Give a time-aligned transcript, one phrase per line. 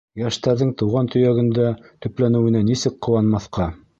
[0.19, 1.67] Йәштәрҙең тыуған төйәгендә
[2.05, 3.73] төпләнеүенә нисек ҡыуанмаҫҡа!